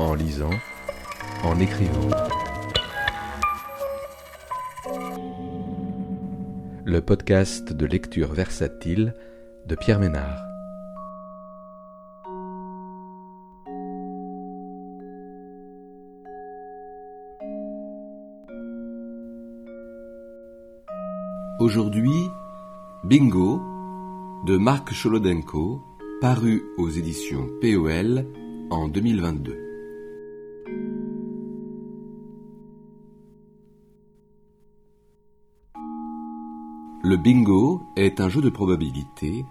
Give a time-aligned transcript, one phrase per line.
[0.00, 0.50] en lisant,
[1.44, 2.08] en écrivant.
[6.84, 9.14] Le podcast de lecture versatile
[9.66, 10.42] de Pierre Ménard.
[21.60, 22.10] Aujourd'hui,
[23.04, 23.60] Bingo
[24.46, 25.82] de Marc Cholodenko,
[26.22, 28.24] paru aux éditions POL
[28.70, 29.69] en 2022.
[37.10, 39.44] Le bingo est un jeu de probabilité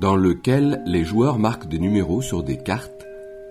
[0.00, 3.04] dans lequel les joueurs marquent des numéros sur des cartes.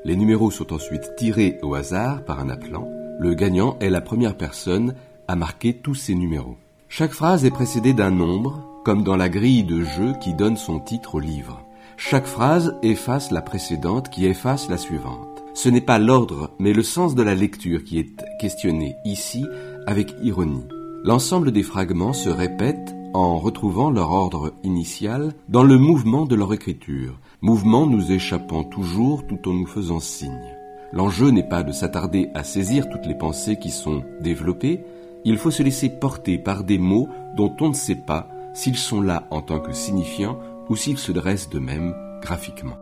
[0.03, 2.89] Les numéros sont ensuite tirés au hasard par un appelant.
[3.19, 4.95] Le gagnant est la première personne
[5.27, 6.57] à marquer tous ces numéros.
[6.89, 10.79] Chaque phrase est précédée d'un nombre, comme dans la grille de jeu qui donne son
[10.79, 11.61] titre au livre.
[11.97, 15.43] Chaque phrase efface la précédente qui efface la suivante.
[15.53, 19.45] Ce n'est pas l'ordre, mais le sens de la lecture qui est questionné ici
[19.85, 20.65] avec ironie.
[21.03, 26.53] L'ensemble des fragments se répète en retrouvant leur ordre initial dans le mouvement de leur
[26.53, 30.53] écriture, mouvement nous échappant toujours tout en nous faisant signe.
[30.91, 34.83] L'enjeu n'est pas de s'attarder à saisir toutes les pensées qui sont développées,
[35.23, 39.01] il faut se laisser porter par des mots dont on ne sait pas s'ils sont
[39.01, 42.77] là en tant que signifiants ou s'ils se dressent de même graphiquement.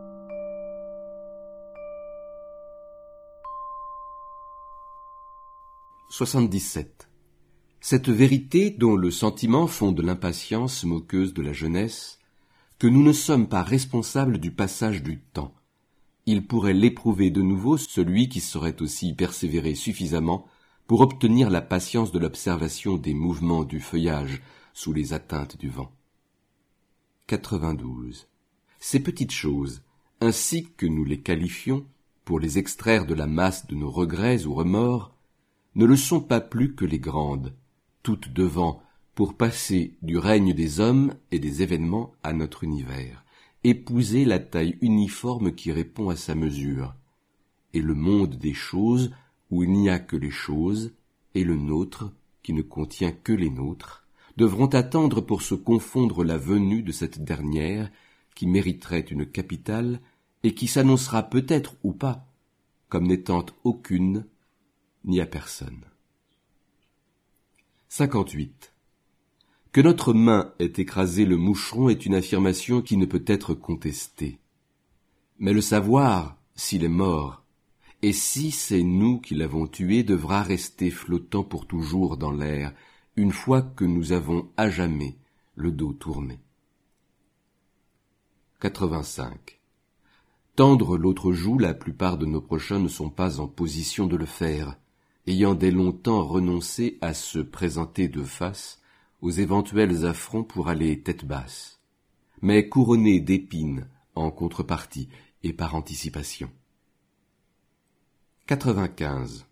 [6.08, 7.13] «77.
[7.86, 12.18] Cette vérité dont le sentiment fonde l'impatience moqueuse de la jeunesse,
[12.78, 15.52] que nous ne sommes pas responsables du passage du temps.
[16.24, 20.46] Il pourrait l'éprouver de nouveau celui qui saurait aussi persévérer suffisamment
[20.86, 24.40] pour obtenir la patience de l'observation des mouvements du feuillage
[24.72, 25.92] sous les atteintes du vent.
[27.26, 28.28] 92.
[28.80, 29.82] Ces petites choses,
[30.22, 31.84] ainsi que nous les qualifions,
[32.24, 35.14] pour les extraire de la masse de nos regrets ou remords,
[35.74, 37.52] ne le sont pas plus que les grandes,
[38.04, 38.80] toutes devant,
[39.16, 43.24] pour passer du règne des hommes et des événements à notre univers,
[43.64, 46.94] épouser la taille uniforme qui répond à sa mesure,
[47.72, 49.10] et le monde des choses
[49.50, 50.92] où il n'y a que les choses,
[51.34, 56.36] et le nôtre qui ne contient que les nôtres, devront attendre pour se confondre la
[56.36, 57.90] venue de cette dernière
[58.34, 60.00] qui mériterait une capitale
[60.42, 62.26] et qui s'annoncera peut-être ou pas
[62.90, 64.26] comme n'étant aucune
[65.04, 65.84] ni à personne.
[67.96, 68.74] 58.
[69.70, 74.40] Que notre main ait écrasé le moucheron est une affirmation qui ne peut être contestée.
[75.38, 77.44] Mais le savoir, s'il est mort,
[78.02, 82.74] et si c'est nous qui l'avons tué, devra rester flottant pour toujours dans l'air,
[83.14, 85.16] une fois que nous avons à jamais
[85.54, 86.40] le dos tourné.
[88.58, 89.60] 85.
[90.56, 94.26] Tendre l'autre joue, la plupart de nos prochains ne sont pas en position de le
[94.26, 94.80] faire,
[95.26, 98.80] ayant dès longtemps renoncé à se présenter de face
[99.22, 101.80] aux éventuels affronts pour aller tête basse,
[102.42, 105.08] mais couronnés d'épines en contrepartie
[105.42, 106.50] et par anticipation.
[108.46, 109.46] 95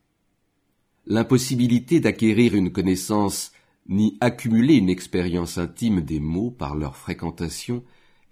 [1.07, 3.53] l'impossibilité d'acquérir une connaissance
[3.89, 7.83] ni accumuler une expérience intime des mots par leur fréquentation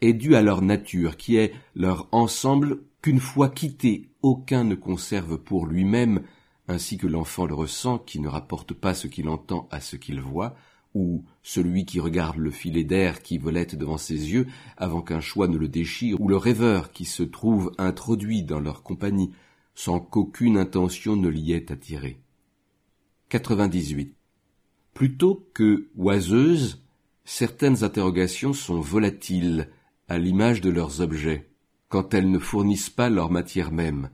[0.00, 5.38] est due à leur nature qui est leur ensemble qu'une fois quitté aucun ne conserve
[5.38, 6.22] pour lui-même
[6.70, 10.20] ainsi que l'enfant le ressent qui ne rapporte pas ce qu'il entend à ce qu'il
[10.20, 10.54] voit,
[10.94, 15.48] ou celui qui regarde le filet d'air qui volette devant ses yeux avant qu'un choix
[15.48, 19.30] ne le déchire, ou le rêveur qui se trouve introduit dans leur compagnie
[19.74, 22.20] sans qu'aucune intention ne l'y ait attiré.
[23.30, 24.14] 98.
[24.94, 26.82] Plutôt que oiseuses,
[27.24, 29.70] certaines interrogations sont volatiles,
[30.08, 31.48] à l'image de leurs objets,
[31.88, 34.10] quand elles ne fournissent pas leur matière même,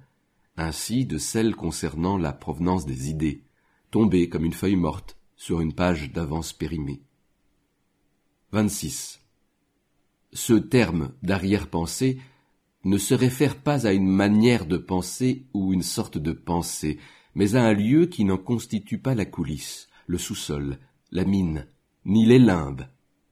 [0.56, 3.42] ainsi de celles concernant la provenance des idées,
[3.90, 7.02] tombées comme une feuille morte sur une page d'avance périmée.
[8.52, 9.20] 26.
[10.32, 12.18] Ce terme d'arrière-pensée
[12.84, 16.98] ne se réfère pas à une manière de penser ou une sorte de pensée,
[17.34, 20.78] mais à un lieu qui n'en constitue pas la coulisse, le sous-sol,
[21.10, 21.66] la mine,
[22.04, 22.86] ni les limbes,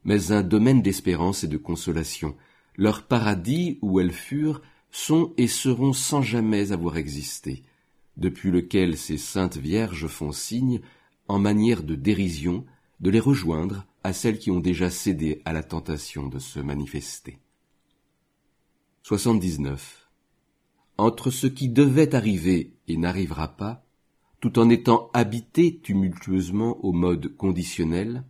[0.04, 2.36] mais un domaine d'espérance et de consolation.
[2.76, 4.60] Leur paradis où elles furent
[4.94, 7.64] sont et seront sans jamais avoir existé,
[8.16, 10.80] depuis lequel ces saintes vierges font signe,
[11.26, 12.64] en manière de dérision,
[13.00, 17.38] de les rejoindre à celles qui ont déjà cédé à la tentation de se manifester.
[19.02, 20.08] 79.
[20.96, 23.84] Entre ce qui devait arriver et n'arrivera pas,
[24.40, 28.22] tout en étant habité tumultueusement au mode conditionnel,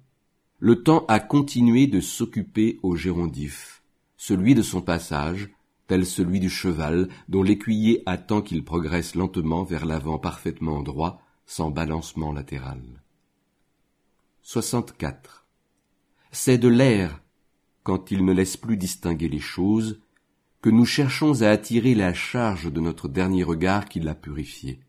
[0.60, 3.82] le temps a continué de s'occuper au gérondif,
[4.16, 5.50] celui de son passage,
[5.86, 11.70] tel celui du cheval dont l'écuyer attend qu'il progresse lentement vers l'avant parfaitement droit, sans
[11.70, 12.82] balancement latéral.
[14.42, 15.46] 64.
[16.32, 17.20] C'est de l'air,
[17.82, 20.00] quand il ne laisse plus distinguer les choses,
[20.62, 24.80] que nous cherchons à attirer la charge de notre dernier regard qui l'a purifié.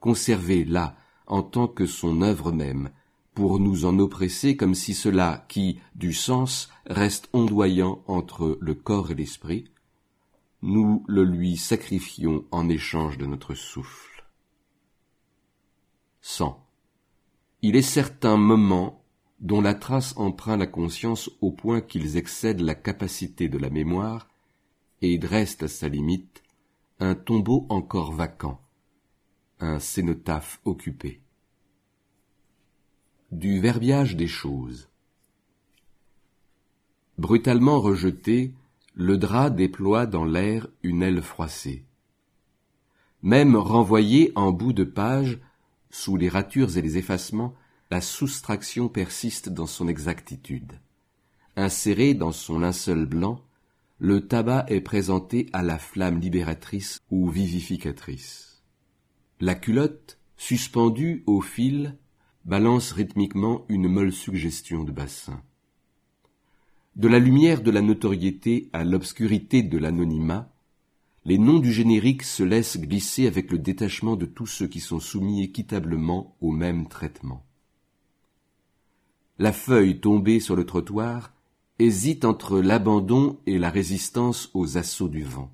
[0.00, 0.96] Conserver là,
[1.26, 2.90] en tant que son œuvre même,
[3.34, 9.10] pour nous en oppresser comme si cela qui, du sens, reste ondoyant entre le corps
[9.10, 9.64] et l'esprit,
[10.64, 14.24] nous le lui sacrifions en échange de notre souffle.
[16.22, 16.58] 100.
[17.60, 19.04] Il est certains moments
[19.40, 24.26] dont la trace empreint la conscience au point qu'ils excèdent la capacité de la mémoire
[25.02, 26.42] et dressent à sa limite
[26.98, 28.58] un tombeau encore vacant,
[29.60, 31.20] un cénotaphe occupé.
[33.32, 34.88] Du verbiage des choses.
[37.18, 38.54] Brutalement rejeté,
[38.94, 41.84] le drap déploie dans l'air une aile froissée.
[43.22, 45.40] Même renvoyé en bout de page,
[45.90, 47.54] sous les ratures et les effacements,
[47.90, 50.80] la soustraction persiste dans son exactitude.
[51.56, 53.40] Inséré dans son linceul blanc,
[53.98, 58.62] le tabac est présenté à la flamme libératrice ou vivificatrice.
[59.40, 61.96] La culotte, suspendue au fil,
[62.44, 65.42] balance rythmiquement une molle suggestion de bassin.
[66.96, 70.48] De la lumière de la notoriété à l'obscurité de l'anonymat,
[71.24, 75.00] les noms du générique se laissent glisser avec le détachement de tous ceux qui sont
[75.00, 77.44] soumis équitablement au même traitement.
[79.38, 81.32] La feuille tombée sur le trottoir
[81.80, 85.50] hésite entre l'abandon et la résistance aux assauts du vent.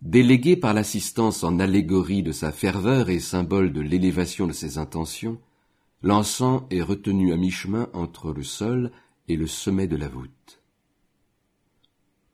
[0.00, 5.38] Délégué par l'assistance en allégorie de sa ferveur et symbole de l'élévation de ses intentions,
[6.02, 8.90] l'encens est retenu à mi-chemin entre le sol
[9.28, 10.62] et le sommet de la voûte.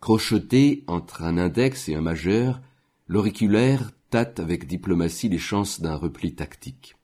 [0.00, 2.61] Crocheté entre un index et un majeur,
[3.08, 6.96] l'auriculaire tâte avec diplomatie les chances d'un repli tactique.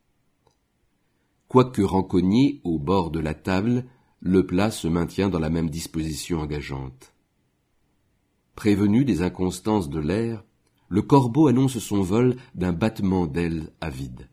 [1.49, 3.85] Quoique rancogné au bord de la table,
[4.21, 7.13] le plat se maintient dans la même disposition engageante.
[8.55, 10.45] Prévenu des inconstances de l'air,
[10.89, 14.29] le corbeau annonce son vol d'un battement d'ailes avide.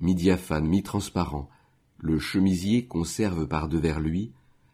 [0.00, 1.50] Mi-diaphane, mi-transparent,
[2.02, 4.32] le chemisier conserve par devers lui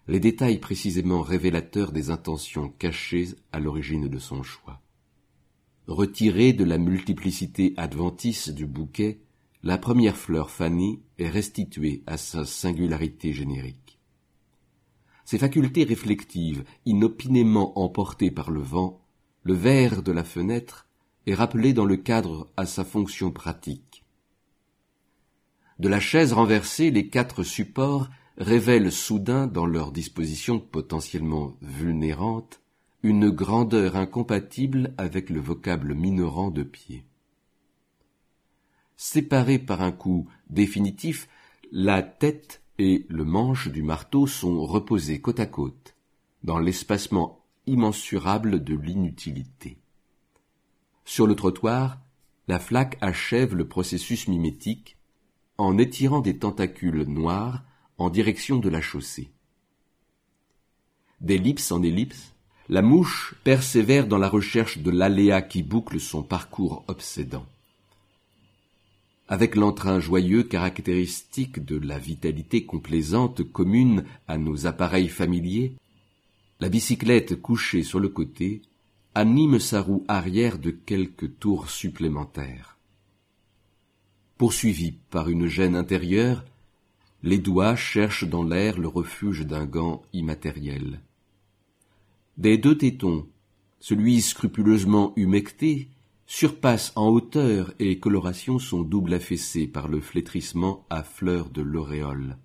[0.08, 4.80] les détails précisément révélateurs des intentions cachées à l'origine de son choix.
[5.88, 9.20] Retirée de la multiplicité adventice du bouquet,
[9.64, 13.98] la première fleur fanée est restituée à sa singularité générique.
[15.24, 19.00] Ses facultés réflectives, inopinément emportées par le vent,
[19.42, 20.86] le verre de la fenêtre
[21.26, 23.95] est rappelé dans le cadre à sa fonction pratique.
[25.78, 28.08] De la chaise renversée, les quatre supports
[28.38, 32.60] révèlent soudain, dans leur disposition potentiellement vulnérante,
[33.02, 37.04] une grandeur incompatible avec le vocable minorant de pied.
[38.96, 41.28] Séparés par un coup définitif,
[41.70, 45.94] la tête et le manche du marteau sont reposés côte à côte,
[46.42, 49.78] dans l'espacement immensurable de l'inutilité.
[51.04, 52.00] Sur le trottoir,
[52.48, 54.95] la flaque achève le processus mimétique,
[55.58, 57.62] en étirant des tentacules noirs
[57.98, 59.30] en direction de la chaussée.
[61.20, 62.34] D'ellipse en ellipse,
[62.68, 67.46] la mouche persévère dans la recherche de l'aléa qui boucle son parcours obsédant.
[69.28, 75.74] Avec l'entrain joyeux caractéristique de la vitalité complaisante commune à nos appareils familiers,
[76.60, 78.62] la bicyclette couchée sur le côté
[79.14, 82.75] anime sa roue arrière de quelques tours supplémentaires.
[84.38, 86.44] Poursuivis par une gêne intérieure,
[87.22, 91.00] les doigts cherchent dans l'air le refuge d'un gant immatériel.
[92.36, 93.26] Des deux tétons,
[93.80, 95.88] celui scrupuleusement humecté
[96.26, 102.36] surpasse en hauteur et coloration son double affaissé par le flétrissement à fleurs de l'auréole.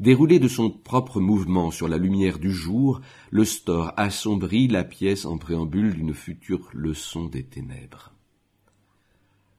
[0.00, 3.00] Déroulé de son propre mouvement sur la lumière du jour,
[3.30, 8.15] le store assombrit la pièce en préambule d'une future leçon des ténèbres.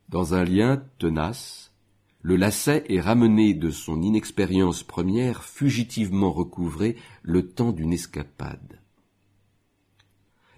[0.10, 1.74] Dans un lien tenace,
[2.22, 8.80] le lacet est ramené de son inexpérience première fugitivement recouvré le temps d'une escapade.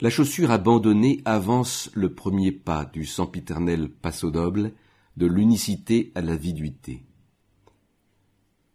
[0.02, 4.74] La chaussure abandonnée avance le premier pas du sempiternel passodoble,
[5.18, 7.04] de l'unicité à la viduité.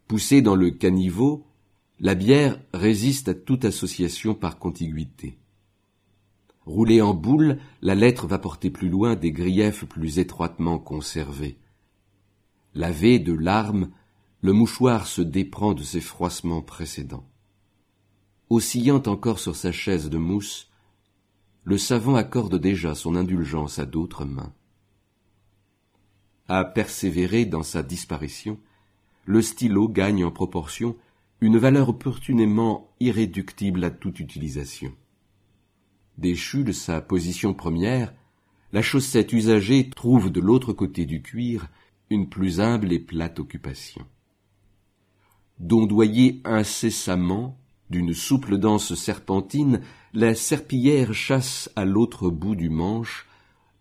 [0.08, 1.46] Poussée dans le caniveau,
[2.00, 5.38] la bière résiste à toute association par contiguïté.
[6.66, 11.58] Roulée en boule, la lettre va porter plus loin des griefs plus étroitement conservés.
[12.74, 13.90] Lavé de larmes,
[14.40, 17.28] le mouchoir se déprend de ses froissements précédents.
[18.50, 20.70] oscillant encore sur sa chaise de mousse,
[21.64, 24.52] le savant accorde déjà son indulgence à d'autres mains.
[26.46, 28.60] À persévérer dans sa disparition,
[29.24, 30.96] le stylo gagne en proportion
[31.40, 34.92] une valeur opportunément irréductible à toute utilisation.
[36.18, 38.14] Déchu de sa position première,
[38.72, 41.68] la chaussette usagée trouve de l'autre côté du cuir
[42.10, 44.04] une plus humble et plate occupation.
[45.58, 47.58] Dondoyée incessamment
[47.90, 49.80] d'une souple danse serpentine,
[50.12, 53.26] la serpillière chasse à l'autre bout du manche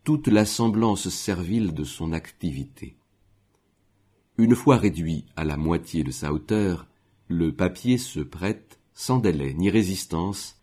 [0.03, 2.95] toute la semblance servile de son activité.
[4.37, 6.87] Une fois réduit à la moitié de sa hauteur,
[7.27, 10.62] le papier se prête, sans délai ni résistance,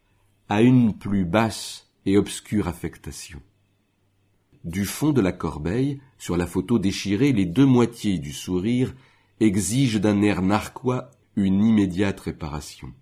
[0.50, 3.40] à une plus basse et obscure affectation.
[4.64, 8.92] Du fond de la corbeille, sur la photo déchirée, les deux moitiés du sourire
[9.38, 12.92] exigent d'un air narquois une immédiate réparation.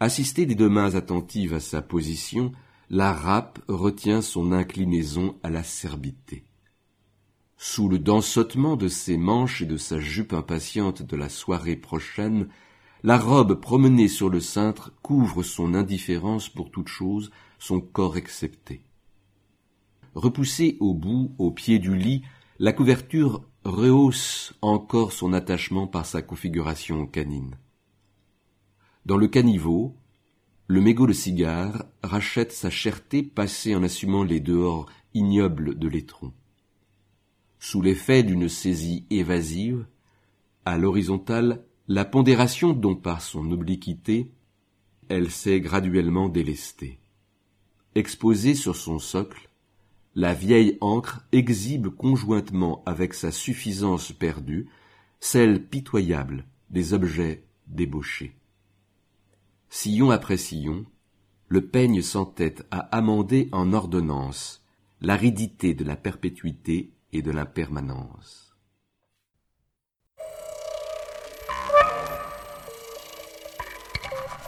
[0.00, 2.52] Assisté des deux mains attentives à sa position,
[2.88, 6.44] la râpe retient son inclinaison à l'acerbité.
[7.58, 12.48] Sous le dansotement de ses manches et de sa jupe impatiente de la soirée prochaine,
[13.02, 18.82] la robe promenée sur le cintre couvre son indifférence pour toute chose, son corps excepté.
[20.14, 22.22] Repoussée au bout, au pied du lit,
[22.58, 27.56] la couverture rehausse encore son attachement par sa configuration canine.
[29.06, 29.94] Dans le caniveau,
[30.66, 36.32] le mégot de cigare rachète sa cherté passée en assumant les dehors ignobles de l'étron.
[37.60, 39.86] Sous l'effet d'une saisie évasive,
[40.64, 44.30] à l'horizontale, la pondération dont par son obliquité,
[45.08, 46.98] elle s'est graduellement délestée.
[47.94, 49.48] Exposée sur son socle,
[50.14, 54.68] la vieille encre exhibe conjointement avec sa suffisance perdue
[55.18, 58.36] celle pitoyable des objets débauchés.
[59.70, 60.84] Sillon après sillon,
[61.48, 64.62] le peigne s'entête à amender en ordonnance
[65.00, 68.47] l'aridité de la perpétuité et de l'impermanence.